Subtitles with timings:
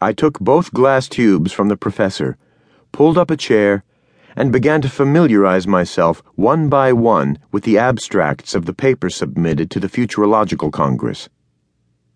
[0.00, 2.36] I took both glass tubes from the professor,
[2.92, 3.84] pulled up a chair,
[4.34, 9.70] and began to familiarize myself one by one with the abstracts of the papers submitted
[9.70, 11.28] to the Futurological Congress.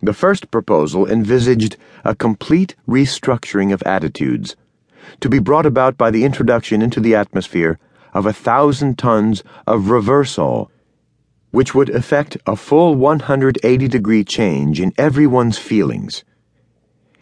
[0.03, 4.57] The first proposal envisaged a complete restructuring of attitudes,
[5.21, 7.79] to be brought about by the introduction into the atmosphere
[8.13, 10.69] of a thousand tons of reversol,
[11.51, 16.25] which would effect a full 180 degree change in everyone's feelings.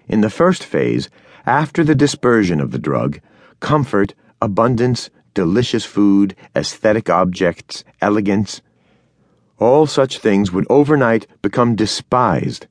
[0.08, 1.08] In the first phase,
[1.46, 3.20] after the dispersion of the drug,
[3.60, 8.60] comfort abundance, delicious food, aesthetic objects, elegance.
[9.58, 12.66] All such things would overnight become despised,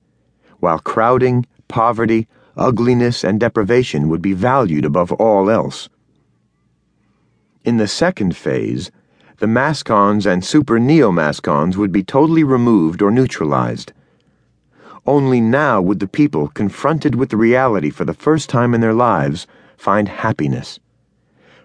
[0.59, 5.89] while crowding, poverty, ugliness, and deprivation would be valued above all else.
[7.65, 8.91] In the second phase,
[9.39, 13.93] the mascons and super neo-mascons would be totally removed or neutralized.
[15.05, 18.93] Only now would the people, confronted with the reality for the first time in their
[18.93, 20.79] lives, find happiness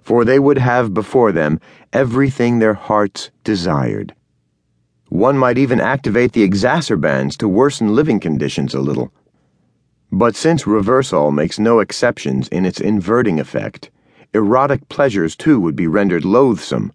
[0.08, 1.60] for they would have before them
[1.92, 4.14] everything their hearts desired.
[5.10, 9.12] One might even activate the exacerbans to worsen living conditions a little.
[10.10, 13.90] But since reversol makes no exceptions in its inverting effect,
[14.32, 16.90] erotic pleasures too would be rendered loathsome,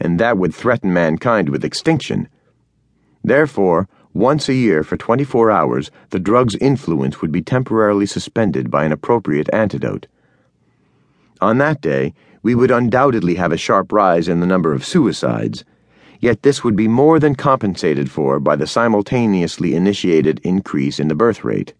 [0.00, 2.28] and that would threaten mankind with extinction.
[3.22, 8.84] Therefore, once a year for 24 hours, the drug's influence would be temporarily suspended by
[8.84, 10.06] an appropriate antidote.
[11.42, 15.64] On that day, we would undoubtedly have a sharp rise in the number of suicides,
[16.18, 21.14] yet this would be more than compensated for by the simultaneously initiated increase in the
[21.14, 21.74] birth rate.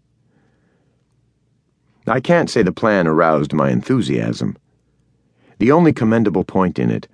[2.06, 4.58] I can't say the plan aroused my enthusiasm.
[5.58, 7.08] The only commendable point in it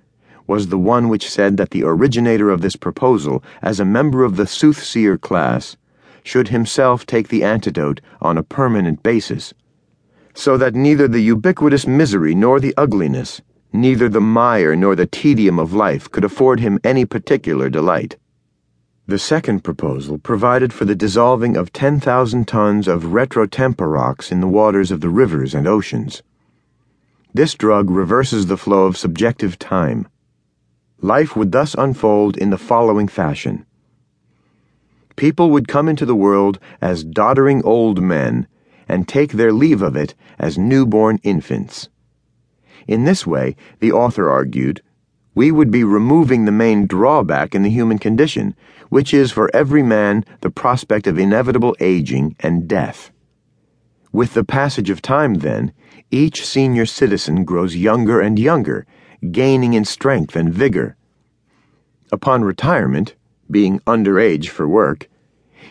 [0.47, 4.35] was the one which said that the originator of this proposal, as a member of
[4.35, 5.77] the soothsayer class,
[6.23, 9.53] should himself take the antidote on a permanent basis
[10.33, 15.59] so that neither the ubiquitous misery nor the ugliness, neither the mire nor the tedium
[15.59, 18.17] of life could afford him any particular delight.
[19.05, 24.91] The second proposal provided for the dissolving of 10,000 tons of retrotemporox in the waters
[24.91, 26.23] of the rivers and oceans.
[27.33, 30.07] This drug reverses the flow of subjective time.
[31.03, 33.65] Life would thus unfold in the following fashion.
[35.17, 38.47] People would come into the world as doddering old men
[38.87, 41.89] and take their leave of it as newborn infants.
[42.87, 44.81] In this way, the author argued,
[45.35, 48.55] we would be removing the main drawback in the human condition,
[48.87, 53.11] which is for every man the prospect of inevitable aging and death.
[54.13, 55.73] With the passage of time, then,
[56.11, 58.85] each senior citizen grows younger and younger,
[59.31, 60.95] gaining in strength and vigor.
[62.11, 63.15] Upon retirement,
[63.49, 65.09] being underage for work,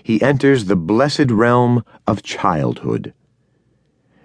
[0.03, 3.13] he enters the blessed realm of childhood.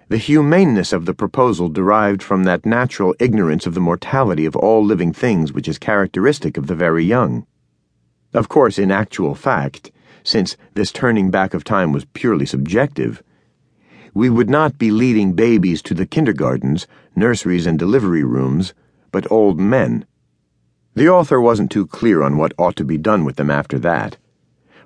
[0.08, 4.82] The humaneness of the proposal derived from that natural ignorance of the mortality of all
[4.82, 7.46] living things which is characteristic of the very young.
[8.32, 13.22] Of course, in actual fact, since this turning back of time was purely subjective,
[14.14, 18.72] we would not be leading babies to the kindergartens, nurseries, and delivery rooms,
[19.18, 20.06] but old men.
[20.94, 24.16] The author wasn't too clear on what ought to be done with them after that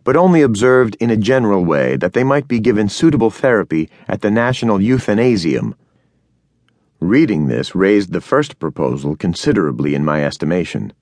[0.04, 4.20] but only observed in a general way that they might be given suitable therapy at
[4.20, 5.74] the National Euthanasium.
[6.98, 10.92] Reading this raised the first proposal considerably in my estimation.